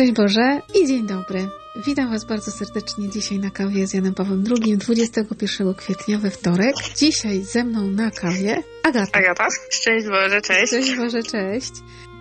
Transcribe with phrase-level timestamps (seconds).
[0.00, 1.48] Szczęść Boże i dzień dobry.
[1.86, 6.74] Witam Was bardzo serdecznie dzisiaj na kawie z Janem Pawłem II 21 kwietnia we wtorek.
[6.96, 9.18] Dzisiaj ze mną na kawie Agata.
[9.18, 10.66] Agata, szczęść Boże, cześć.
[10.66, 11.72] Szczęść Boże, cześć.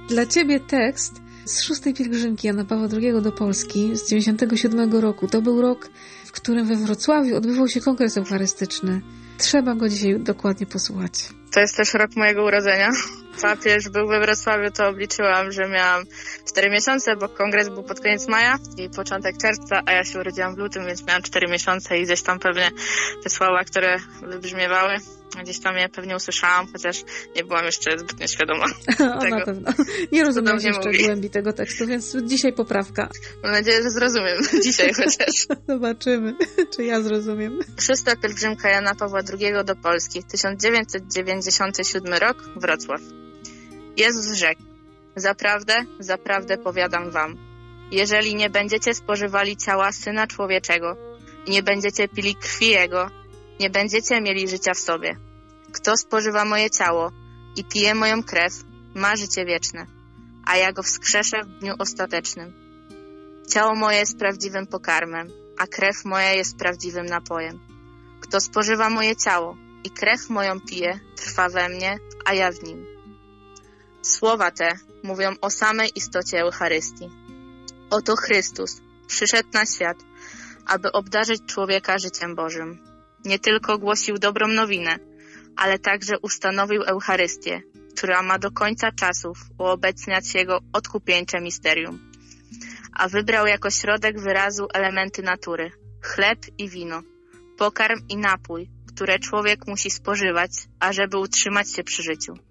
[0.10, 5.28] Dla Ciebie tekst z szóstej pielgrzymki Jana Pawła II do Polski z 97 roku.
[5.28, 5.90] To był rok,
[6.26, 9.02] w którym we Wrocławiu odbywał się kongres eucharystyczny.
[9.38, 11.14] Trzeba go dzisiaj dokładnie posłuchać.
[11.54, 12.90] To jest też rok mojego urodzenia.
[13.42, 16.04] Papież był we Wrocławiu, to obliczyłam, że miałam
[16.48, 20.56] 4 miesiące, bo kongres był pod koniec maja i początek czerwca, a ja się urodziłam
[20.56, 22.72] w lutym, więc miałam 4 miesiące i gdzieś tam pewnie
[23.24, 24.96] te słowa, które wybrzmiewały,
[25.44, 27.04] gdzieś tam je pewnie usłyszałam, chociaż
[27.36, 28.66] nie byłam jeszcze zbytnio świadoma
[29.16, 29.36] o, tego.
[29.36, 29.72] na pewno.
[30.12, 31.06] Nie rozumiem jeszcze mówi.
[31.06, 33.10] głębi tego tekstu, więc dzisiaj poprawka.
[33.44, 35.48] Mam nadzieję, że zrozumiem dzisiaj chociaż.
[35.68, 36.36] Zobaczymy,
[36.76, 37.60] czy ja zrozumiem.
[37.82, 43.02] Szósta pielgrzymka Jana Pawła II do Polski, 1997 rok, Wrocław.
[44.00, 44.62] Jezus rzekł,
[45.16, 47.38] zaprawdę, zaprawdę powiadam wam,
[47.92, 50.98] jeżeli nie będziecie spożywali ciała Syna Człowieczego
[51.46, 53.10] i nie będziecie pili krwi Jego,
[53.60, 55.18] nie będziecie mieli życia w sobie.
[55.72, 57.12] Kto spożywa moje ciało
[57.56, 58.54] i pije moją krew,
[58.96, 59.86] ma życie wieczne,
[60.46, 62.54] a ja go wskrzeszę w dniu ostatecznym.
[63.50, 65.28] Ciało moje jest prawdziwym pokarmem,
[65.58, 67.60] a krew moja jest prawdziwym napojem.
[68.22, 72.99] Kto spożywa moje ciało i krew moją pije, trwa we mnie, a ja w nim.
[74.02, 74.72] Słowa te
[75.04, 77.10] mówią o samej istocie Eucharystii.
[77.90, 79.98] Oto Chrystus przyszedł na świat,
[80.66, 82.80] aby obdarzyć człowieka życiem Bożym.
[83.26, 85.00] Nie tylko głosił dobrą nowinę,
[85.56, 87.62] ale także ustanowił Eucharystię,
[87.96, 92.12] która ma do końca czasów uobecniać jego odkupieńcze misterium.
[92.94, 95.72] A wybrał jako środek wyrazu elementy natury
[96.02, 97.02] chleb i wino,
[97.58, 102.49] pokarm i napój, które człowiek musi spożywać, ażeby utrzymać się przy życiu.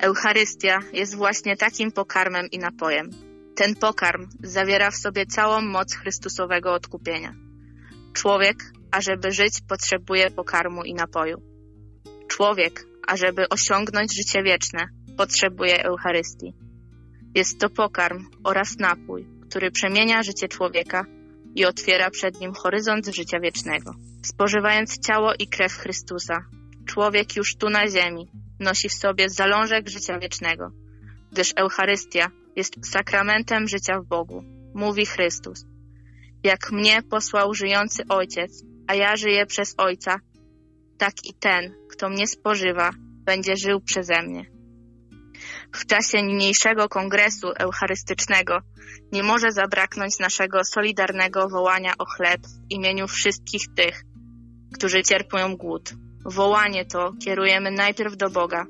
[0.00, 3.10] Eucharystia jest właśnie takim pokarmem i napojem.
[3.56, 7.34] Ten pokarm zawiera w sobie całą moc Chrystusowego odkupienia.
[8.12, 8.56] Człowiek,
[8.90, 11.42] ażeby żyć, potrzebuje pokarmu i napoju.
[12.28, 14.86] Człowiek, ażeby osiągnąć życie wieczne,
[15.16, 16.54] potrzebuje Eucharystii.
[17.34, 21.04] Jest to pokarm oraz napój, który przemienia życie człowieka
[21.54, 23.94] i otwiera przed nim horyzont życia wiecznego.
[24.22, 26.44] Spożywając ciało i krew Chrystusa,
[26.86, 28.30] człowiek już tu na ziemi
[28.60, 30.70] nosi w sobie zalążek życia wiecznego,
[31.32, 34.44] gdyż Eucharystia jest sakramentem życia w Bogu,
[34.74, 35.64] mówi Chrystus.
[36.44, 40.20] Jak mnie posłał żyjący Ojciec, a ja żyję przez Ojca,
[40.98, 42.90] tak i ten, kto mnie spożywa,
[43.24, 44.46] będzie żył przeze mnie.
[45.72, 48.58] W czasie niniejszego kongresu eucharystycznego
[49.12, 54.02] nie może zabraknąć naszego solidarnego wołania o chleb w imieniu wszystkich tych,
[54.74, 55.94] którzy cierpią głód.
[56.28, 58.66] Wołanie to kierujemy najpierw do Boga,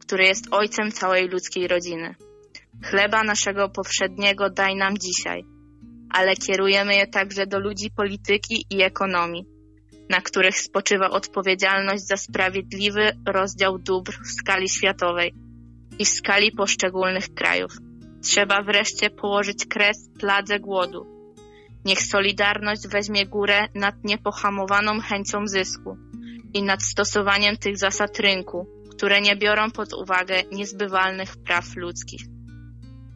[0.00, 2.14] który jest Ojcem całej ludzkiej rodziny.
[2.84, 5.44] Chleba naszego powszedniego daj nam dzisiaj,
[6.10, 9.44] ale kierujemy je także do ludzi polityki i ekonomii,
[10.10, 15.34] na których spoczywa odpowiedzialność za sprawiedliwy rozdział dóbr w skali światowej
[15.98, 17.72] i w skali poszczególnych krajów.
[18.22, 21.06] Trzeba wreszcie położyć kres pladze głodu.
[21.84, 25.96] Niech Solidarność weźmie górę nad niepohamowaną chęcią zysku
[26.54, 32.20] i nad stosowaniem tych zasad rynku, które nie biorą pod uwagę niezbywalnych praw ludzkich.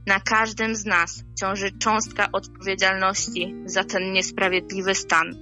[0.07, 5.35] Na każdym z nas ciąży cząstka odpowiedzialności za ten niesprawiedliwy stan.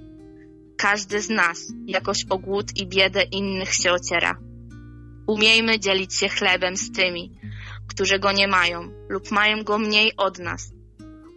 [0.77, 4.37] Każdy z nas jakoś o głód i biedę innych się ociera.
[5.27, 7.31] Umiejmy dzielić się chlebem z tymi,
[7.87, 10.71] którzy go nie mają lub mają go mniej od nas.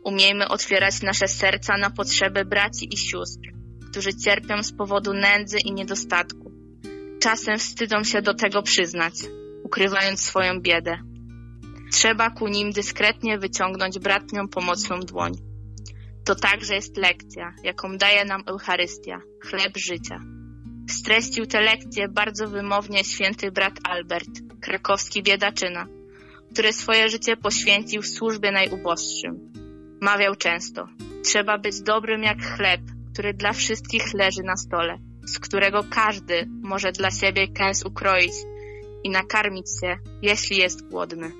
[0.04, 3.48] Umiejmy otwierać nasze serca na potrzeby braci i sióstr,
[3.90, 6.45] którzy cierpią z powodu nędzy i niedostatku.
[7.20, 9.14] Czasem wstydzą się do tego przyznać,
[9.64, 10.98] ukrywając swoją biedę.
[11.92, 15.32] trzeba ku nim dyskretnie wyciągnąć bratnią pomocną dłoń.
[16.24, 20.20] To także jest lekcja, jaką daje nam Eucharystia, chleb życia.
[20.90, 24.30] Streścił tę lekcję bardzo wymownie święty brat Albert,
[24.60, 25.86] krakowski biedaczyna,
[26.52, 29.52] który swoje życie poświęcił w służbie najuboższym.
[30.00, 30.88] Mawiał często,
[31.24, 32.80] trzeba być dobrym jak chleb,
[33.12, 38.32] który dla wszystkich leży na stole, z którego każdy może dla siebie kęs ukroić
[39.04, 41.30] i nakarmić się, jeśli jest głodny.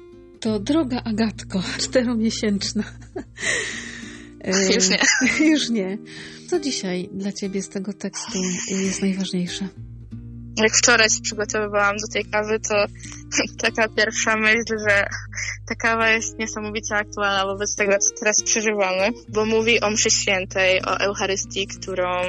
[0.41, 2.83] To droga Agatko, czteromiesięczna.
[4.75, 4.99] Już nie.
[5.50, 5.99] Już nie.
[6.50, 8.38] Co dzisiaj dla Ciebie z tego tekstu
[8.69, 9.69] jest najważniejsze?
[10.56, 12.85] Jak wczoraj się przygotowywałam do tej kawy, to
[13.62, 15.06] taka pierwsza myśl, że
[15.66, 20.82] ta kawa jest niesamowicie aktualna wobec tego, co teraz przeżywamy, bo mówi o mszy świętej,
[20.82, 22.22] o Eucharystii, którą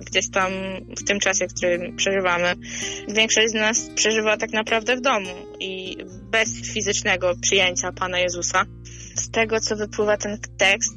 [0.00, 0.52] gdzieś tam
[0.98, 2.54] w tym czasie, w którym przeżywamy,
[3.08, 5.96] większość z nas przeżywa tak naprawdę w domu i
[6.30, 8.64] bez fizycznego przyjęcia Pana Jezusa.
[9.14, 10.92] Z tego, co wypływa ten tekst,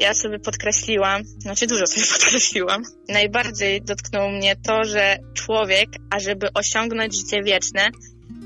[0.00, 2.82] ja sobie podkreśliłam, znaczy dużo sobie podkreśliłam.
[3.08, 7.90] Najbardziej dotknęło mnie to, że człowiek, ażeby osiągnąć życie wieczne,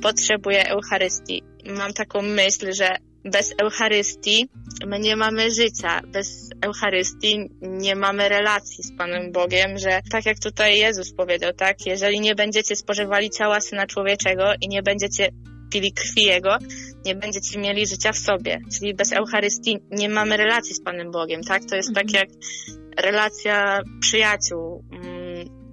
[0.03, 1.43] potrzebuje Eucharystii.
[1.67, 4.49] Mam taką myśl, że bez Eucharystii
[4.87, 10.39] my nie mamy życia, bez Eucharystii nie mamy relacji z Panem Bogiem, że tak jak
[10.39, 15.29] tutaj Jezus powiedział, tak, jeżeli nie będziecie spożywali ciała Syna Człowieczego i nie będziecie
[15.73, 16.59] pili krwi Jego,
[17.05, 18.59] nie będziecie mieli życia w sobie.
[18.79, 21.63] Czyli bez Eucharystii nie mamy relacji z Panem Bogiem, tak?
[21.65, 22.07] To jest mhm.
[22.07, 22.29] tak jak
[22.97, 24.85] relacja przyjaciół.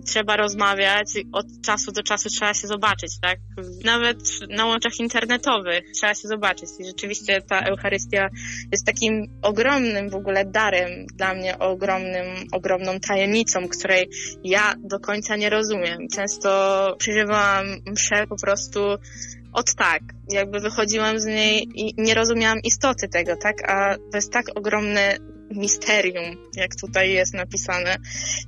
[0.09, 3.39] Trzeba rozmawiać, od czasu do czasu trzeba się zobaczyć, tak?
[3.85, 4.17] Nawet
[4.49, 6.69] na łączach internetowych trzeba się zobaczyć.
[6.79, 8.29] I rzeczywiście ta Eucharystia
[8.71, 14.09] jest takim ogromnym w ogóle darem dla mnie, ogromnym, ogromną tajemnicą, której
[14.43, 15.97] ja do końca nie rozumiem.
[16.15, 16.49] Często
[16.99, 18.79] przeżywałam mszę po prostu
[19.53, 23.69] od tak, jakby wychodziłam z niej i nie rozumiałam istoty tego, tak?
[23.71, 25.17] A to jest tak ogromne
[25.51, 27.97] misterium, jak tutaj jest napisane,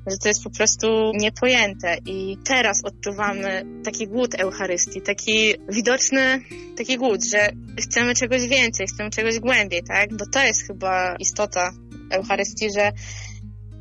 [0.08, 1.98] że to jest po prostu niepojęte.
[2.06, 6.42] I teraz odczuwamy taki głód Eucharystii, taki widoczny,
[6.78, 7.50] taki głód, że
[7.80, 10.14] chcemy czegoś więcej, chcemy czegoś głębiej, tak?
[10.14, 11.72] Bo to jest chyba istota
[12.12, 12.92] Eucharystii, że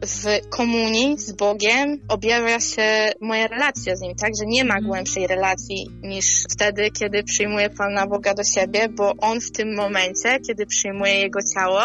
[0.06, 4.30] w komunii z Bogiem objawia się moja relacja z Nim, tak?
[4.40, 4.86] Że nie ma mhm.
[4.86, 10.38] głębszej relacji niż wtedy, kiedy przyjmuję Pana Boga do siebie, bo On w tym momencie,
[10.46, 11.80] kiedy przyjmuje Jego ciało,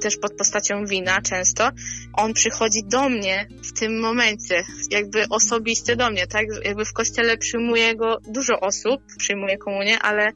[0.00, 1.70] też pod postacią wina często,
[2.12, 6.46] On przychodzi do mnie w tym momencie, jakby osobiście do mnie, tak?
[6.64, 10.32] Jakby w Kościele przyjmuje Go dużo osób, przyjmuje komunię, ale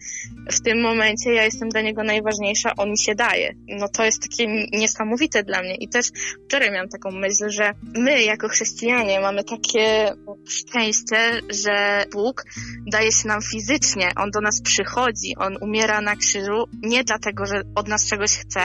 [0.53, 3.55] w tym momencie ja jestem dla Niego najważniejsza, On mi się daje.
[3.69, 6.07] No to jest takie niesamowite dla mnie i też
[6.47, 10.15] wczoraj miałam taką myśl, że my jako chrześcijanie mamy takie
[10.49, 12.45] szczęście, że Bóg
[12.87, 17.63] daje się nam fizycznie, On do nas przychodzi, On umiera na krzyżu nie dlatego, że
[17.75, 18.61] od nas czegoś chce,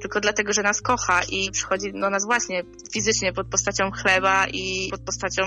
[0.00, 2.62] tylko dlatego, że nas kocha i przychodzi do nas właśnie
[2.92, 5.42] fizycznie pod postacią chleba i pod postacią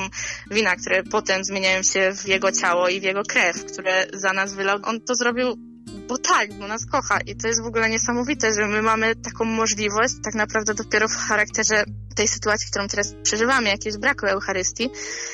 [0.52, 4.54] wina, które potem zmieniają się w Jego ciało i w Jego krew, które za nas
[4.54, 4.80] wylał.
[4.84, 5.58] On to zrobił
[6.08, 9.46] bo tak, bo nas kocha i to jest w ogóle niesamowite, że my mamy taką
[9.46, 11.84] możliwość tak naprawdę dopiero w charakterze
[12.16, 14.90] tej sytuacji, którą teraz przeżywamy, jakiegoś braku Eucharystii,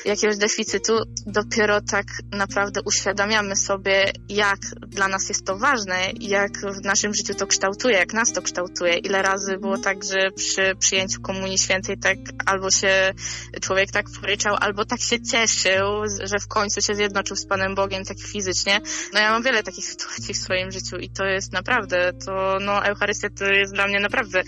[0.05, 0.93] jakiegoś deficytu,
[1.25, 7.33] dopiero tak naprawdę uświadamiamy sobie, jak dla nas jest to ważne, jak w naszym życiu
[7.33, 8.97] to kształtuje, jak nas to kształtuje.
[8.97, 13.13] Ile razy było tak, że przy przyjęciu Komunii Świętej tak albo się
[13.61, 15.85] człowiek tak poryczał, albo tak się cieszył,
[16.23, 18.81] że w końcu się zjednoczył z Panem Bogiem tak fizycznie.
[19.13, 22.85] No ja mam wiele takich sytuacji w swoim życiu i to jest naprawdę, to no
[22.85, 24.43] Eucharystia to jest dla mnie naprawdę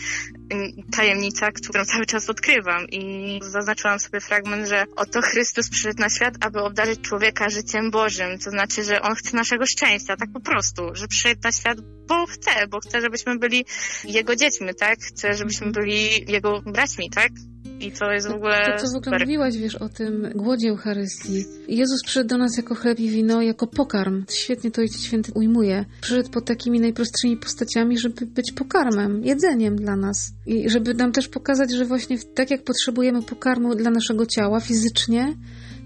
[0.95, 6.33] tajemnica, którą cały czas odkrywam i zaznaczyłam sobie fragment, że oto Chrystus przyszedł na świat,
[6.39, 10.83] aby obdarzyć człowieka życiem Bożym, to znaczy, że On chce naszego szczęścia, tak po prostu,
[10.93, 11.77] że przyszedł na świat,
[12.07, 13.65] bo chce, bo chce, żebyśmy byli
[14.03, 14.99] Jego dziećmi, tak?
[14.99, 17.31] Chce, żebyśmy byli Jego braćmi, tak?
[17.83, 18.77] I to jest w ogóle.
[18.77, 21.45] To, co w ogóle mówiłaś, wiesz, o tym głodzie Eucharystii.
[21.67, 24.25] Jezus przyszedł do nas jako chleb i wino, jako pokarm.
[24.29, 25.85] Świetnie to Ojciec Święty ujmuje.
[26.01, 30.33] Przyszedł pod takimi najprostszymi postaciami, żeby być pokarmem, jedzeniem dla nas.
[30.45, 35.33] I żeby nam też pokazać, że właśnie tak jak potrzebujemy pokarmu dla naszego ciała fizycznie,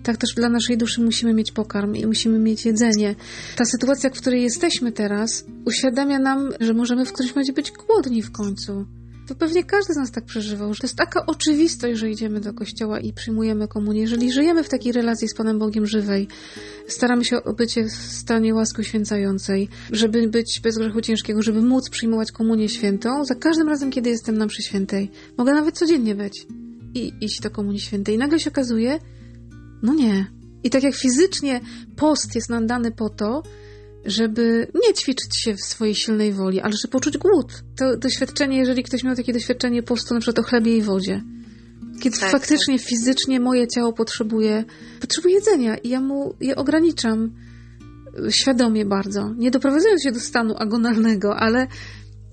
[0.03, 3.15] tak też dla naszej duszy musimy mieć pokarm i musimy mieć jedzenie.
[3.55, 8.21] Ta sytuacja, w której jesteśmy teraz, uświadamia nam, że możemy w którymś momencie być głodni
[8.21, 8.85] w końcu.
[9.27, 12.53] To pewnie każdy z nas tak przeżywał, że to jest taka oczywistość, że idziemy do
[12.53, 14.01] kościoła i przyjmujemy komunię.
[14.01, 16.27] Jeżeli żyjemy w takiej relacji z Panem Bogiem żywej,
[16.87, 21.89] staramy się o bycie w stanie łaski uświęcającej, żeby być bez grzechu ciężkiego, żeby móc
[21.89, 25.11] przyjmować komunię świętą, za każdym razem, kiedy jestem na mszy świętej.
[25.37, 26.47] Mogę nawet codziennie być
[26.93, 28.15] i iść do komunii świętej.
[28.15, 28.99] I nagle się okazuje,
[29.83, 30.27] no nie.
[30.63, 31.61] I tak jak fizycznie
[31.95, 33.43] post jest nam dany po to,
[34.05, 37.63] żeby nie ćwiczyć się w swojej silnej woli, ale żeby poczuć głód.
[37.77, 41.23] To doświadczenie, jeżeli ktoś miał takie doświadczenie postu na przykład o chlebie i wodzie,
[42.01, 42.87] kiedy tak, faktycznie, tak.
[42.87, 44.63] fizycznie moje ciało potrzebuje,
[45.01, 47.31] potrzebuje jedzenia i ja mu je ograniczam
[48.29, 51.67] świadomie bardzo, nie doprowadzając się do stanu agonalnego, ale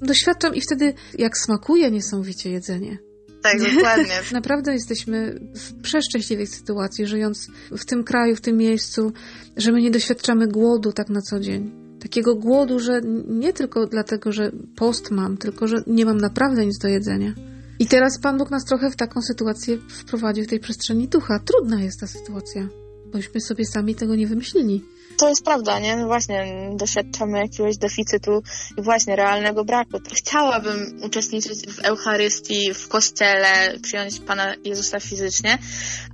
[0.02, 2.98] doświadczam i wtedy, jak smakuje niesamowicie jedzenie.
[3.44, 4.20] Tak, dokładnie.
[4.32, 9.12] Naprawdę jesteśmy w przeszczęśliwej sytuacji, żyjąc w tym kraju, w tym miejscu,
[9.56, 11.72] że my nie doświadczamy głodu tak na co dzień.
[12.00, 16.78] Takiego głodu, że nie tylko dlatego, że post mam, tylko że nie mam naprawdę nic
[16.78, 17.34] do jedzenia.
[17.78, 21.38] I teraz Pan Bóg nas trochę w taką sytuację wprowadził w tej przestrzeni ducha.
[21.38, 22.68] Trudna jest ta sytuacja,
[23.12, 24.84] bośmy sobie sami tego nie wymyślili.
[25.18, 25.96] To jest prawda, nie?
[25.96, 28.42] No właśnie, doświadczamy jakiegoś deficytu
[28.78, 29.98] i właśnie realnego braku.
[30.14, 35.58] Chciałabym uczestniczyć w Eucharystii, w kościele, przyjąć Pana Jezusa fizycznie,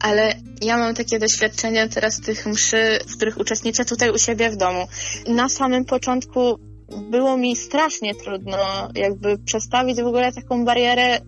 [0.00, 4.56] ale ja mam takie doświadczenia teraz tych mszy, w których uczestniczę tutaj u siebie w
[4.56, 4.88] domu.
[5.26, 6.69] Na samym początku
[7.10, 8.58] było mi strasznie trudno
[8.94, 11.20] jakby przestawić w ogóle taką barierę e,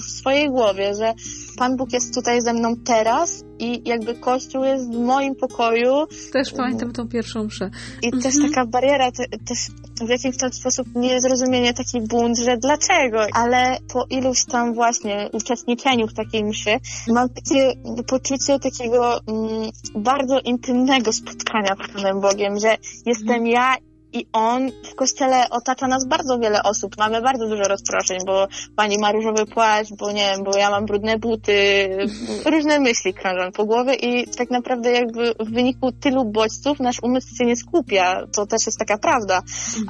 [0.00, 1.12] w swojej głowie, że
[1.56, 6.06] Pan Bóg jest tutaj ze mną teraz i jakby Kościół jest w moim pokoju.
[6.32, 7.70] Też pamiętam tą pierwszą mszę.
[8.02, 8.22] I mhm.
[8.22, 9.58] też taka bariera, te, też
[10.06, 13.26] w jakimś tam sposób niezrozumienie, taki bunt, że dlaczego?
[13.32, 16.70] Ale po iluś tam właśnie uczestniczeniu w takiej mszy
[17.08, 17.72] mam takie
[18.06, 23.46] poczucie takiego mm, bardzo intymnego spotkania z Panem Bogiem, że jestem mhm.
[23.46, 26.96] ja i on w kościele otacza nas bardzo wiele osób.
[26.98, 30.86] Mamy bardzo dużo rozproszeń, bo pani ma różowy płaszcz, bo nie wiem, bo ja mam
[30.86, 31.88] brudne buty,
[32.52, 37.36] różne myśli krążą po głowie i tak naprawdę jakby w wyniku tylu bodźców nasz umysł
[37.36, 38.26] się nie skupia.
[38.36, 39.42] To też jest taka prawda.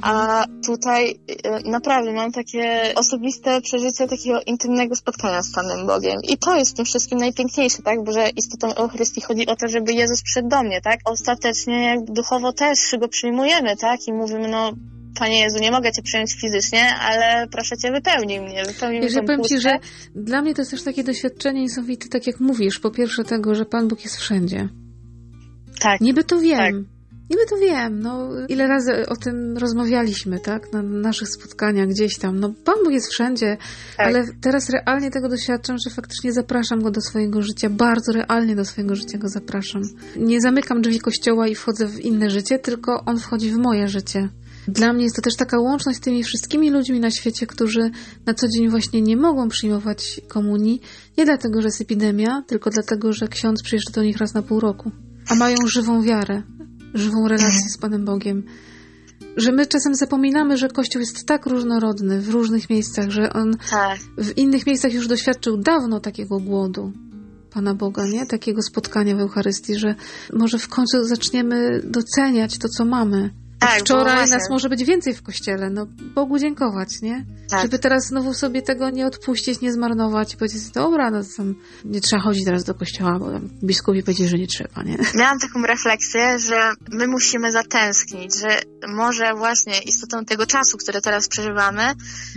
[0.03, 6.17] A tutaj e, naprawdę mam takie osobiste przeżycie takiego intymnego spotkania z Panem Bogiem.
[6.23, 8.03] I to jest w tym wszystkim najpiękniejsze, tak?
[8.03, 10.99] Bo że istotą Eucharystii chodzi o to, żeby Jezus przyszedł do mnie, tak?
[11.05, 13.99] Ostatecznie jak duchowo też go przyjmujemy, tak?
[14.07, 14.71] I mówimy, no
[15.19, 19.21] Panie Jezu, nie mogę Cię przyjąć fizycznie, ale proszę Cię, wypełnij mnie, wypełnij mnie Ja
[19.21, 19.79] powiem Ci, że
[20.15, 23.65] dla mnie to jest też takie doświadczenie niesamowite, tak jak mówisz, po pierwsze tego, że
[23.65, 24.69] Pan Bóg jest wszędzie.
[25.79, 26.01] Tak.
[26.01, 26.85] Niby to wiem.
[26.85, 26.90] Tak.
[27.31, 32.39] Niby to wiem, no ile razy o tym rozmawialiśmy, tak, na naszych spotkaniach gdzieś tam.
[32.39, 33.57] No Pan Bóg jest wszędzie,
[33.97, 34.07] tak.
[34.07, 38.65] ale teraz realnie tego doświadczam, że faktycznie zapraszam Go do swojego życia, bardzo realnie do
[38.65, 39.81] swojego życia Go zapraszam.
[40.15, 44.29] Nie zamykam drzwi kościoła i wchodzę w inne życie, tylko On wchodzi w moje życie.
[44.67, 47.91] Dla mnie jest to też taka łączność z tymi wszystkimi ludźmi na świecie, którzy
[48.25, 50.81] na co dzień właśnie nie mogą przyjmować komunii,
[51.17, 54.59] nie dlatego, że jest epidemia, tylko dlatego, że ksiądz przyjeżdża do nich raz na pół
[54.59, 54.91] roku,
[55.29, 56.43] a mają żywą wiarę,
[56.93, 58.43] żywą relację z Panem Bogiem.
[59.37, 63.99] Że my czasem zapominamy, że Kościół jest tak różnorodny w różnych miejscach, że on tak.
[64.17, 66.91] w innych miejscach już doświadczył dawno takiego głodu
[67.53, 68.25] Pana Boga, nie?
[68.25, 69.95] Takiego spotkania w Eucharystii, że
[70.33, 73.29] może w końcu zaczniemy doceniać to, co mamy
[73.61, 77.25] tak, Wczoraj nas może być więcej w kościele, no Bogu dziękować, nie?
[77.49, 77.61] Tak.
[77.61, 82.01] Żeby teraz znowu sobie tego nie odpuścić, nie zmarnować i powiedzieć, dobra, no tam nie
[82.01, 84.97] trzeba chodzić teraz do kościoła, bo tam biskupi powiedzieli, że nie trzeba, nie?
[85.19, 91.27] Miałam taką refleksję, że my musimy zatęsknić, że może właśnie istotą tego czasu, który teraz
[91.27, 91.83] przeżywamy,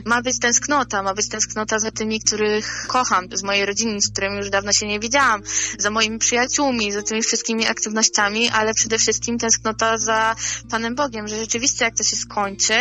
[0.07, 4.37] ma być tęsknota, ma być tęsknota za tymi, których kocham, z mojej rodziny, z którymi
[4.37, 5.43] już dawno się nie widziałam,
[5.79, 10.37] za moimi przyjaciółmi, za tymi wszystkimi aktywnościami, ale przede wszystkim tęsknota za
[10.71, 12.75] Panem Bogiem Bogiem, że rzeczywiście jak to się skończy,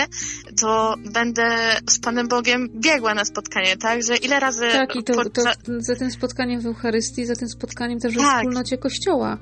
[0.62, 4.04] to będę z Panem Bogiem biegła na spotkanie, tak?
[4.04, 4.68] Że ile razy...
[4.72, 5.42] Tak, i to, to
[5.78, 8.24] za tym spotkaniem w Eucharystii, za tym spotkaniem też tak.
[8.24, 9.38] w wspólnocie Kościoła.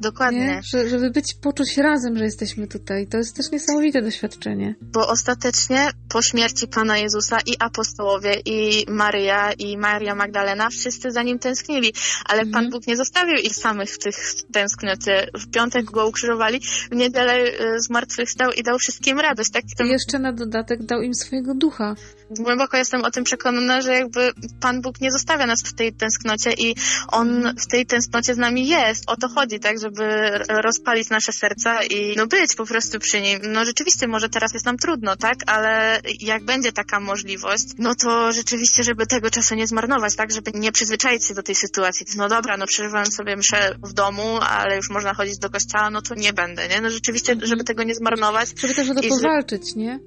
[0.00, 0.60] Dokładnie.
[0.64, 3.06] Że, żeby być, poczuć razem, że jesteśmy tutaj.
[3.06, 4.74] To jest też niesamowite doświadczenie.
[4.82, 11.22] Bo ostatecznie po śmierci Pana Jezusa i apostołowie, i Maryja, i Maria Magdalena, wszyscy za
[11.22, 11.92] nim tęsknili.
[12.24, 12.52] Ale mhm.
[12.52, 15.30] Pan Bóg nie zostawił ich samych w tych tęsknocie.
[15.34, 16.60] W piątek go ukrzyżowali,
[16.90, 19.50] w niedzielę e, zmartwychwstał i dał wszystkim radość.
[19.50, 19.64] Tak?
[19.84, 21.94] I jeszcze na dodatek dał im swojego ducha.
[22.30, 26.52] Głęboko jestem o tym przekonana, że jakby Pan Bóg nie zostawia nas w tej tęsknocie
[26.52, 26.74] i
[27.08, 29.04] On w tej tęsknocie z nami jest.
[29.06, 29.80] O to chodzi, tak?
[29.80, 33.38] żeby rozpalić nasze serca i no być po prostu przy nim.
[33.42, 35.36] No rzeczywiście może teraz jest nam trudno, tak?
[35.46, 40.32] Ale jak będzie taka możliwość, no to rzeczywiście, żeby tego czasu nie zmarnować, tak?
[40.32, 42.06] Żeby nie przyzwyczaić się do tej sytuacji.
[42.16, 46.02] No dobra, no przeżywałem sobie mszę w domu, ale już można chodzić do kościoła, no
[46.02, 46.80] to nie będę, nie?
[46.80, 48.48] No rzeczywiście, żeby tego nie zmarnować.
[48.56, 50.00] Żeby też o to powalczyć, nie?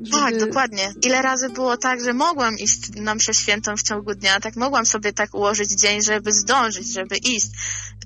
[0.00, 0.10] Żeby...
[0.10, 0.92] Tak, dokładnie.
[1.02, 4.86] Ile razy było tak, że mogłam iść na mszę świętą w ciągu dnia, tak mogłam
[4.86, 7.46] sobie tak ułożyć dzień, żeby zdążyć, żeby iść.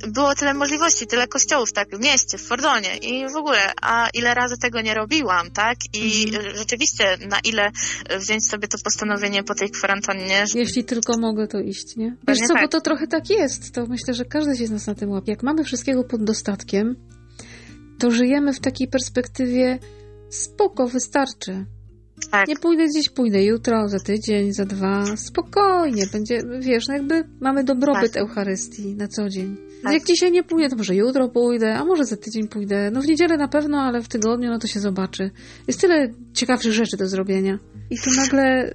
[0.08, 4.34] Było tyle możliwości, tyle kościołów, tak, w mieście, w Fordonie i w ogóle, a ile
[4.34, 5.76] razy tego nie robiłam, tak?
[5.92, 6.56] I mhm.
[6.56, 7.70] rzeczywiście, na ile
[8.18, 10.46] wziąć sobie to postanowienie po tej kwarantannie.
[10.46, 10.58] Że...
[10.58, 12.16] Jeśli tylko mogę, to iść, nie?
[12.28, 12.62] Wiesz co, tak.
[12.62, 15.32] bo to trochę tak jest, to myślę, że każdy się z nas na tym łapie.
[15.32, 16.96] Jak mamy wszystkiego pod dostatkiem,
[17.98, 19.78] to żyjemy w takiej perspektywie
[20.30, 21.66] spoko, wystarczy.
[22.30, 22.48] Tak.
[22.48, 27.64] Nie pójdę dziś, pójdę jutro, za tydzień, za dwa, spokojnie, będzie, wiesz, no jakby mamy
[27.64, 28.22] dobrobyt Tak.
[28.22, 29.56] Eucharystii na co dzień.
[29.82, 29.92] Tak.
[29.92, 32.90] Jak dzisiaj nie pójdę, to może jutro pójdę, a może za tydzień pójdę.
[32.90, 35.30] No w niedzielę na pewno, ale w tygodniu, no to się zobaczy.
[35.66, 37.58] Jest tyle ciekawszych rzeczy do zrobienia.
[37.90, 38.74] I tu nagle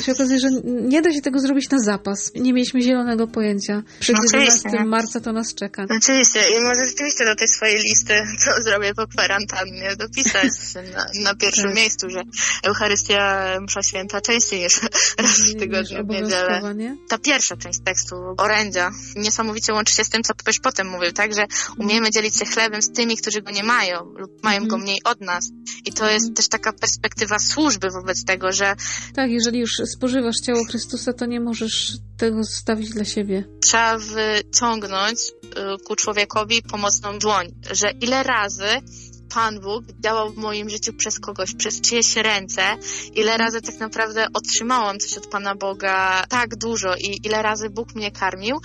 [0.00, 2.32] się okazuje, że nie da się tego zrobić na zapas.
[2.34, 3.82] Nie mieliśmy zielonego pojęcia.
[4.00, 4.84] Przed No oczywiście, 11 nie?
[4.84, 5.86] marca to nas czeka.
[5.96, 10.48] Oczywiście i może rzeczywiście do tej swojej listy, co zrobię po kwarantannie, dopisać
[10.94, 11.74] na, na pierwszym Tak.
[11.76, 12.22] miejscu, że
[12.66, 14.80] Eucharystia, msza święta częściej niż
[15.18, 16.74] raz w tygodniu w niedzielę.
[16.74, 16.96] nie?
[17.08, 21.34] Ta pierwsza część tekstu, orędzia, niesamowicie łączy się z tym, co ktoś potem mówił, tak,
[21.34, 21.46] że
[21.78, 24.82] umiemy dzielić się chlebem z tymi, którzy go nie mają lub mają go Mhm.
[24.82, 25.44] mniej od nas.
[25.84, 26.34] I to jest Mhm.
[26.34, 28.76] też taka perspektywa służby wobec tego, że
[29.14, 33.44] Tak, jeżeli już spożywasz ciało Chrystusa, to nie możesz tego zostawić dla siebie.
[33.62, 38.66] trzeba wyciągnąć y, ku człowiekowi pomocną dłoń, że ile razy
[39.34, 42.62] Pan Bóg działał w moim życiu przez kogoś, przez czyjeś ręce,
[43.14, 47.94] ile razy tak naprawdę otrzymałam coś od Pana Boga tak dużo i ile razy Bóg
[47.94, 48.56] mnie karmił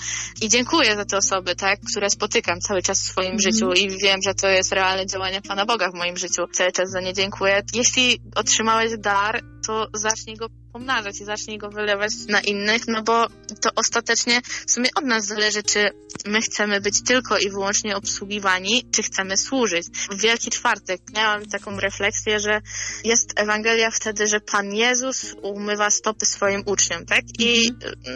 [0.41, 3.41] i dziękuję za te osoby, tak, które spotykam cały czas w swoim Mhm.
[3.41, 6.41] życiu i wiem, że to jest realne działanie Pana Boga w moim życiu.
[6.53, 7.61] Cały czas za nie dziękuję.
[7.73, 10.47] Jeśli otrzymałeś dar, to zacznij go
[10.77, 13.27] pomnażać i zacznij go wylewać na innych, no bo
[13.61, 15.89] to ostatecznie w sumie od nas zależy, czy
[16.25, 19.87] my chcemy być tylko i wyłącznie obsługiwani, czy chcemy służyć.
[20.11, 22.61] W Wielki Czwartek miałam taką refleksję, że
[23.03, 27.23] jest Ewangelia wtedy, że Pan Jezus umywa stopy swoim uczniom, tak?
[27.39, 27.71] I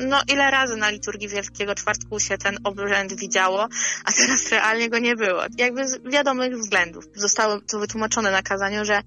[0.08, 3.68] no ile razy na liturgii Wielkiego Czwartku się ten obrzęd widziało,
[4.06, 5.42] a teraz realnie go nie było.
[5.58, 7.06] Jakby z wiadomych względów.
[7.16, 9.02] Zostało to wytłumaczone na kazaniu, że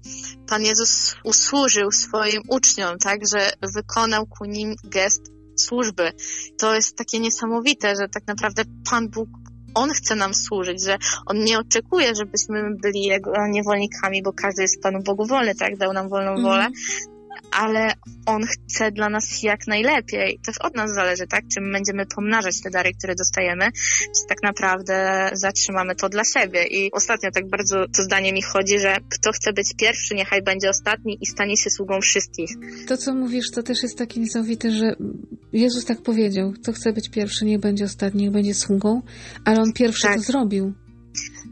[0.47, 3.44] Pan Jezus usłużył swoim uczniom, tak, że
[3.75, 5.21] wykonał ku nim gest
[5.55, 6.11] służby.
[6.59, 9.29] To jest takie niesamowite, że tak naprawdę Pan Bóg
[9.75, 14.81] on chce nam służyć, że On nie oczekuje, żebyśmy byli Jego niewolnikami, bo każdy jest
[14.81, 15.77] Panu Bogu wolny, tak?
[15.77, 17.14] Dał nam wolną wolę, Mhm.
[17.55, 17.93] Ale
[18.25, 20.39] On chce dla nas jak najlepiej.
[20.45, 21.43] Też od nas zależy, tak?
[21.53, 23.71] Czy my będziemy pomnażać te dary, które dostajemy,
[24.03, 26.67] czy tak naprawdę zatrzymamy to dla siebie.
[26.67, 30.69] I ostatnio tak bardzo to zdanie mi chodzi, że kto chce być pierwszy, niechaj będzie
[30.69, 32.49] ostatni i stanie się sługą wszystkich.
[32.87, 34.95] To, co mówisz, to też jest takie niesamowite, że
[35.53, 36.51] Jezus tak powiedział.
[36.61, 39.01] Kto chce być pierwszy, niech będzie ostatni, niech będzie sługą,
[39.45, 40.15] ale On pierwszy Tak.
[40.15, 40.73] to zrobił.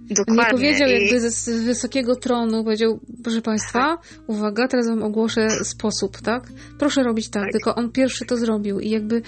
[0.09, 0.43] Dokładnie.
[0.43, 6.21] Nie powiedział jakby ze z wysokiego tronu, powiedział, proszę Państwa, uwaga, teraz Wam ogłoszę sposób,
[6.21, 6.43] tak?
[6.79, 7.51] Proszę robić tak, Tak.
[7.51, 9.21] tylko On pierwszy to zrobił i jakby,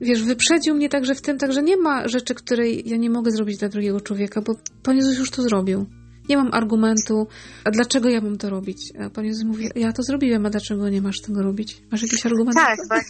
[0.00, 3.58] wiesz, wyprzedził mnie także w tym, także nie ma rzeczy, której ja nie mogę zrobić
[3.58, 5.86] dla drugiego człowieka, bo Pan Jezus już to zrobił.
[6.28, 7.26] Nie mam argumentu,
[7.64, 8.92] a dlaczego ja mam to robić?
[9.00, 11.82] A Pan Jezus mówi, ja to zrobiłem, a dlaczego nie masz tego robić?
[11.92, 12.56] Masz jakiś argument?
[12.56, 13.04] Tak, tak.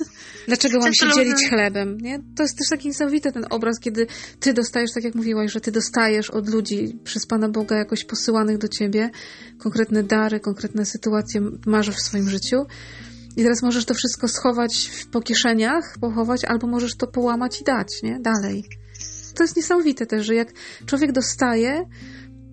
[0.46, 2.00] Dlaczego mam się dzielić chlebem?
[2.00, 2.18] Nie?
[2.36, 4.06] To jest też taki niesamowity ten obraz, kiedy
[4.40, 8.58] ty dostajesz, tak jak mówiłaś, że ty dostajesz od ludzi przez Pana Boga jakoś posyłanych
[8.58, 9.10] do ciebie
[9.58, 12.56] konkretne dary, konkretne sytuacje masz w swoim życiu.
[13.36, 17.64] I teraz możesz to wszystko schować w, po kieszeniach, pochować, albo możesz to połamać i
[17.64, 18.20] dać, nie?
[18.20, 18.64] Dalej.
[19.34, 20.52] To jest niesamowite też, że jak
[20.86, 21.84] człowiek dostaje,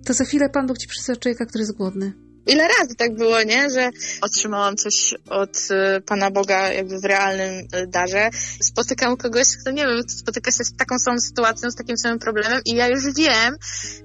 [0.04, 2.12] to za chwilę Pan Bóg ci przysyła człowieka, który jest głodny.
[2.46, 3.70] Ile razy tak było, nie?
[3.70, 3.90] Że
[4.20, 5.56] otrzymałam coś od
[5.96, 8.30] y, Pana Boga jakby w realnym y, darze.
[8.62, 12.60] Spotykam kogoś, kto nie wiem, spotyka się z taką samą sytuacją, z takim samym problemem
[12.64, 13.56] i ja już wiem,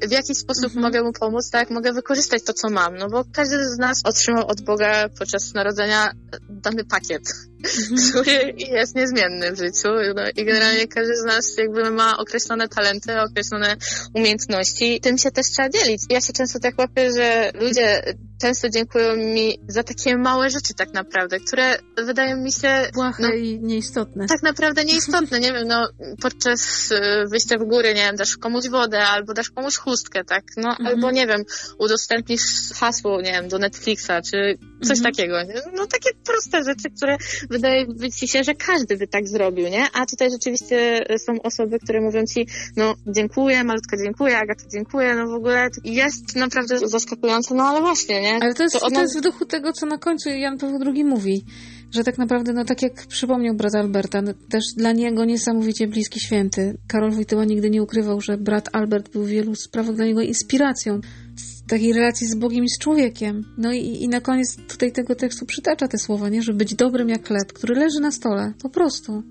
[0.07, 0.81] w jaki sposób Mhm.
[0.81, 1.69] mogę mu pomóc, tak?
[1.69, 2.95] Mogę wykorzystać to, co mam.
[2.97, 6.11] No bo każdy z nas otrzymał od Boga podczas narodzenia
[6.49, 7.23] dany pakiet,
[8.09, 9.89] który jest niezmienny w życiu.
[10.15, 13.75] No, I generalnie każdy z nas jakby ma określone talenty, określone
[14.13, 14.99] umiejętności.
[15.01, 16.01] Tym się też trzeba dzielić.
[16.09, 18.03] Ja się często tak łapię, że ludzie
[18.41, 23.33] często dziękują mi za takie małe rzeczy tak naprawdę, które wydają mi się Błahe No.
[23.33, 24.25] i nieistotne.
[24.27, 25.39] tak naprawdę nieistotne.
[25.39, 25.87] Nie wiem, no
[26.21, 26.99] podczas y,
[27.31, 30.43] wyjścia w góry, nie wiem, dasz komuś wodę albo dasz komuś chustkę, tak?
[30.57, 30.87] No Mhm.
[30.87, 31.41] albo nie wiem,
[31.79, 32.41] udostępnisz
[32.75, 35.13] hasło, nie wiem, do Netflixa czy coś Mhm.
[35.15, 35.43] takiego.
[35.43, 35.53] Nie?
[35.75, 37.17] No takie proste rzeczy, które
[37.49, 37.85] wydaje
[38.19, 39.87] ci się, że każdy by tak zrobił, nie?
[39.93, 45.27] A tutaj rzeczywiście są osoby, które mówią ci, no dziękuję, malutka dziękuję, Agata dziękuję, no
[45.27, 48.28] w ogóle jest naprawdę zaskakujące, no ale właśnie, nie?
[48.41, 50.79] Ale to jest, To to, ona- jest w duchu tego, co na końcu Jan Paweł
[50.93, 51.45] II mówi,
[51.91, 56.19] że tak naprawdę, no tak jak przypomniał brat Alberta, no, też dla niego niesamowicie bliski
[56.19, 56.77] święty.
[56.87, 60.99] Karol Wojtyła nigdy nie ukrywał, że brat Albert był w wielu sprawach dla niego inspiracją
[61.37, 63.43] z takiej relacji z Bogiem i z człowiekiem.
[63.57, 66.41] No i, i na koniec tutaj tego tekstu przytacza te słowa, nie?
[66.41, 69.23] Że być dobrym jak chleb, który leży na stole, po prostu.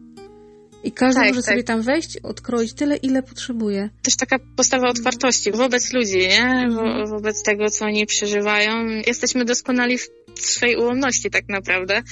[0.85, 1.51] I każdy Tak, może tak.
[1.51, 3.91] sobie tam wejść, odkroić tyle, ile potrzebuje.
[4.03, 6.45] też taka postawa otwartości wobec ludzi, nie?
[6.45, 6.75] Mhm.
[6.75, 8.87] Wo wobec tego, co oni przeżywają.
[9.07, 12.03] Jesteśmy doskonali w swej ułomności tak naprawdę.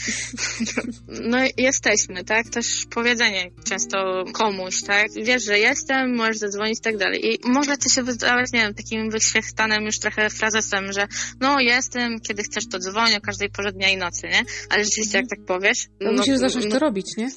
[1.08, 2.48] No jesteśmy, tak?
[2.48, 5.06] Też powiedzenie często komuś, tak?
[5.24, 7.26] Wiesz, że jestem, możesz zadzwonić i tak dalej.
[7.34, 11.06] I może to się wydawać, nie wiem, takim wyświechtanym już trochę frazesem, że
[11.40, 14.42] no jestem, kiedy chcesz to dzwonię, o każdej porze dnia i nocy, nie?
[14.70, 15.86] Ale rzeczywiście jak tak powiesz...
[16.00, 17.30] No, no musisz zacząć no, to robić, nie?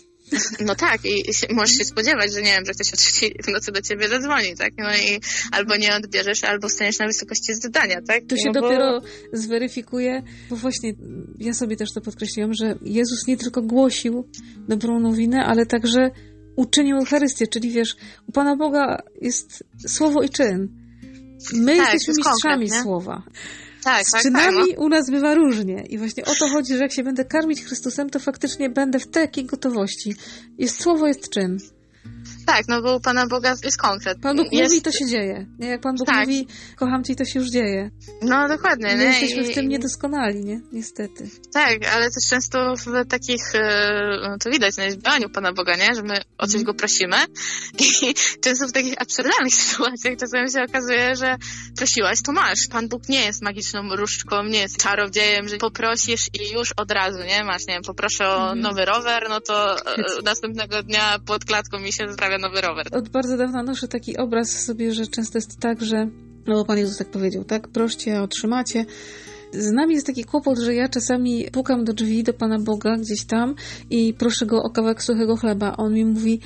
[0.66, 3.72] No tak, i możesz się spodziewać, że nie wiem, że ktoś o trzeciej w nocy
[3.72, 4.74] do ciebie zadzwoni, tak?
[4.78, 5.20] No i
[5.52, 8.24] albo nie odbierzesz, albo staniesz na wysokości zdania, tak?
[8.30, 9.08] Tu się no dopiero bo...
[9.34, 10.94] zweryfikuje, bo właśnie
[11.40, 14.30] ja sobie też to podkreśliłam, że Jezus nie tylko głosił
[14.68, 16.12] dobrą nowinę, ale także
[16.56, 17.96] uczynił Eucharystię, czyli wiesz,
[18.28, 20.68] u Pana Boga jest słowo i czyn.
[21.54, 23.24] My tak, jesteśmy mistrzami konkret, słowa.
[23.84, 24.86] Tak, z tak, czynami tak, no.
[24.86, 25.86] u nas bywa różnie.
[25.90, 29.08] I właśnie o to chodzi, że jak się będę karmić Chrystusem, to faktycznie będę w
[29.08, 30.16] takiej gotowości.
[30.58, 31.58] Jest słowo, jest czyn.
[32.50, 34.20] Tak, no bo u Pana Boga jest konkret.
[34.22, 34.74] Pan Bóg jest...
[34.74, 35.46] mówi, to się dzieje.
[35.60, 35.68] Nie?
[35.68, 36.28] Jak Pan Bóg tak.
[36.28, 37.92] mówi, kocham Cię, to się już dzieje.
[38.22, 38.96] No dokładnie.
[38.96, 40.62] My jesteśmy w tym niedoskonali, nie?
[40.72, 41.30] Niestety.
[41.54, 45.96] Tak, ale też często w takich, e, no to widać na izbaniu Pana Boga, nie?
[45.96, 46.66] Że my o coś mm.
[46.66, 47.18] Go prosimy
[47.80, 51.38] i często w takich absurdalnych sytuacjach czasami się okazuje, że
[51.78, 52.68] prosiłaś, to masz.
[52.72, 57.20] Pan Bóg nie jest magiczną różdżką, nie jest czarodziejem, że poprosisz i już od razu,
[57.24, 57.44] nie?
[57.44, 58.60] Masz, nie wiem, poproszę o mm.
[58.60, 59.82] nowy rower, no to e,
[60.24, 62.88] następnego dnia pod klatką mi się sprawia nowy rower.
[62.92, 66.08] Od bardzo dawna noszę taki obraz sobie, że często jest tak, że
[66.48, 67.68] no bo Pan Jezus tak powiedział, tak?
[67.68, 68.86] Proście, otrzymacie.
[69.52, 73.26] Z nami jest taki kłopot, że ja czasami pukam do drzwi do Pana Boga gdzieś
[73.26, 73.56] tam
[73.90, 75.78] i proszę Go o kawałek suchego chleba.
[75.78, 76.40] On mi mówi,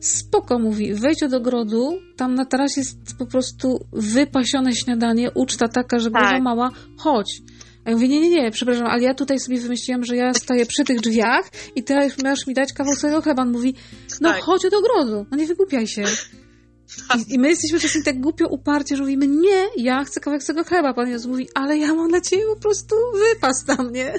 [0.00, 5.98] spoko, mówi, wejdź do ogrodu, tam na tarasie jest po prostu wypasione śniadanie, uczta taka,
[5.98, 6.42] że tak.
[6.42, 7.42] mała, chodź.
[7.84, 10.66] A ja mówię, nie, nie, nie, przepraszam, ale ja tutaj sobie wymyśliłam, że ja staję
[10.66, 13.42] przy tych drzwiach i ty masz mi dać kawał swojego chleba.
[13.42, 13.74] On mówi,
[14.20, 14.42] no tak.
[14.42, 16.04] chodź do ogrodu, no nie wygłupiaj się.
[17.16, 20.64] I, I, my jesteśmy czasem tak głupio uparci, że mówimy, nie, ja chcę kawałek swojego
[20.64, 20.94] chleba.
[20.94, 24.14] Pan Jezus mówi, ale ja mam dla ciebie po prostu wypas tam, nie?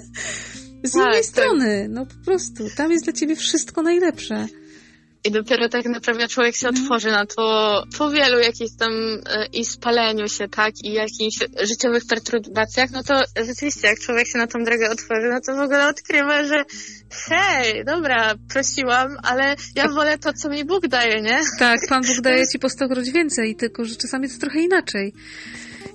[0.84, 1.26] Z tak, innej tak.
[1.26, 4.48] strony, no po prostu, tam jest dla ciebie wszystko najlepsze.
[5.24, 6.84] I dopiero tak naprawdę człowiek się mhm.
[6.84, 8.92] otworzy na to po wielu jakichś tam
[9.30, 14.38] e, i spaleniu się, tak, i jakichś życiowych perturbacjach, no to rzeczywiście jak człowiek się
[14.38, 16.64] na tą drogę otworzy, no to w ogóle odkrywa, że
[17.12, 21.40] hej, dobra, prosiłam, ale ja wolę to, co mi Bóg daje, nie?
[21.60, 25.14] Tak, Pan Bóg daje ci po stokroć więcej, tylko że czasami jest trochę inaczej.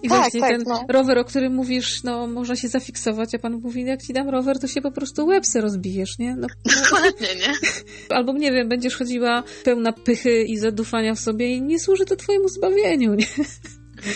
[0.04, 0.84] I tak, właśnie tak, ten no.
[0.88, 4.58] rower, o którym mówisz, no można się zafiksować, a pan mówi, jak ci dam rower,
[4.58, 6.36] to się po prostu łebse rozbijesz, nie?
[6.36, 6.72] No, no.
[6.82, 7.52] Dokładnie, nie?
[8.16, 12.16] Albo, nie wiem, będziesz chodziła pełna pychy i zadufania w sobie i nie służy to
[12.16, 13.26] twojemu zbawieniu, nie?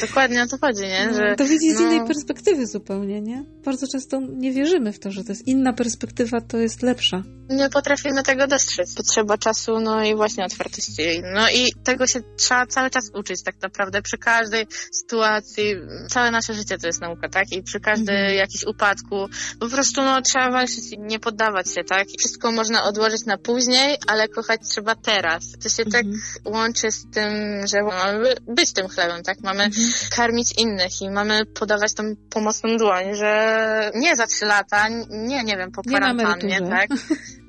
[0.00, 1.06] Dokładnie o to chodzi, nie?
[1.06, 1.86] No, że, to widzi z no...
[1.86, 3.44] innej perspektywy zupełnie, nie?
[3.64, 7.22] Bardzo często nie wierzymy w to, że to jest inna perspektywa, to jest lepsza.
[7.48, 8.94] Nie potrafimy tego dostrzec.
[8.94, 11.22] Potrzeba czasu, no i właśnie otwartości.
[11.34, 14.02] No i tego się trzeba cały czas uczyć tak naprawdę.
[14.02, 15.74] Przy każdej sytuacji,
[16.10, 17.52] całe nasze życie to jest nauka, tak?
[17.52, 18.34] I przy każdym mhm.
[18.34, 19.26] jakimś upadku
[19.60, 22.08] po prostu no, trzeba walczyć i nie poddawać się, tak?
[22.18, 25.52] Wszystko można odłożyć na później, ale kochać trzeba teraz.
[25.62, 26.20] To się tak mhm.
[26.44, 27.32] tak łączy z tym,
[27.66, 29.40] że mamy być tym chlebem, tak?
[29.40, 34.88] Mamy mhm karmić innych i mamy podawać tą pomocną dłoń, że nie za trzy lata,
[35.10, 36.88] nie, nie wiem, po kwarantannie, tak?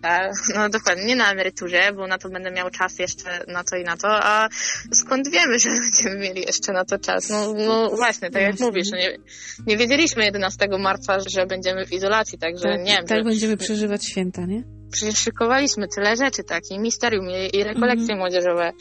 [0.01, 0.31] tak?
[0.55, 3.83] No dokładnie, nie na emeryturze, bo na to będę miał czas jeszcze na to i
[3.83, 4.49] na to, a
[4.93, 7.29] skąd wiemy, że będziemy mieli jeszcze na to czas?
[7.29, 9.17] No, no właśnie, tak jak mówisz, no nie,
[9.67, 13.05] nie wiedzieliśmy 11 marca, że będziemy w izolacji, także tak, nie wiem.
[13.07, 13.23] Tak że...
[13.23, 14.63] będziemy przeżywać święta, nie?
[14.91, 18.17] Przecież szykowaliśmy tyle rzeczy, tak, i misterium, i, i rekolekcje mm.
[18.17, 18.71] młodzieżowe.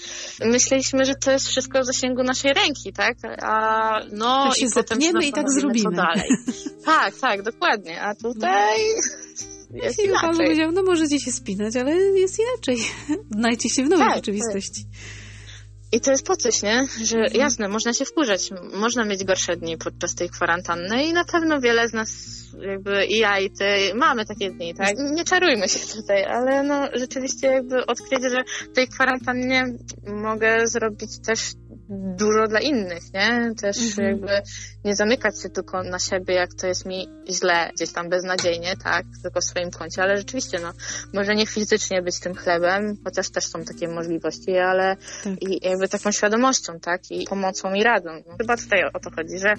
[0.44, 3.16] Myśleliśmy, że to jest wszystko w zasięgu naszej ręki, tak?
[3.42, 5.90] A no się i potem i tak zrobimy.
[5.90, 6.28] Co dalej.
[6.84, 8.02] tak, tak, dokładnie.
[8.02, 9.57] A tutaj no.
[9.70, 10.28] jest I inaczej.
[10.28, 12.86] Pan powiedział, no możecie się spinać, ale jest inaczej.
[13.38, 14.84] Znajcie się w nowej tak, rzeczywistości.
[14.84, 15.28] Tak.
[15.92, 16.86] I to jest po coś, nie?
[17.04, 17.40] Że mhm.
[17.40, 21.88] jasne, można się wkurzać, można mieć gorsze dni podczas tej kwarantanny i na pewno wiele
[21.88, 22.10] z nas,
[22.60, 24.94] jakby i ja i ty, mamy takie dni, tak?
[24.98, 29.64] Nie czarujmy się tutaj, ale no rzeczywiście jakby odkryć, że w tej kwarantannie
[30.06, 31.40] mogę zrobić też
[31.90, 33.52] dużo dla innych, nie?
[33.60, 34.08] Też mhm.
[34.08, 34.42] jakby
[34.84, 39.06] nie zamykać się tylko na siebie, jak to jest mi źle, gdzieś tam beznadziejnie, tak?
[39.22, 40.72] Tylko w swoim kącie, ale rzeczywiście, no,
[41.14, 45.42] może nie fizycznie być tym chlebem, chociaż też są takie możliwości, ale tak.
[45.42, 47.00] i jakby taką świadomością, tak?
[47.10, 48.10] I pomocą i radą.
[48.28, 49.54] No, chyba tutaj o to chodzi, że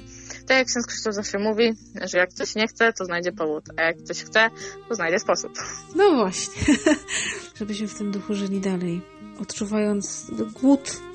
[0.48, 3.82] tak jak ksiądz Krzysztof zawsze mówi, że jak ktoś nie chce, to znajdzie powód, a
[3.82, 4.50] jak ktoś chce,
[4.90, 5.52] to znajdzie sposób.
[5.96, 6.76] No właśnie.
[7.60, 9.02] Żebyśmy w tym duchu żyli dalej,
[9.42, 11.09] odczuwając głód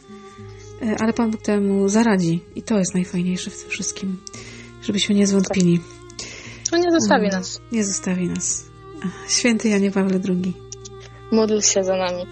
[1.01, 2.41] ale Pan Bóg temu zaradzi.
[2.55, 4.17] I to jest najfajniejsze w tym wszystkim.
[4.83, 5.81] Żebyśmy nie zwątpili.
[6.71, 7.61] To nie zostawi nas.
[7.73, 8.65] Nie zostawi nas.
[9.29, 10.53] Święty Janie Pawle II.
[11.33, 12.27] Módl się za nami.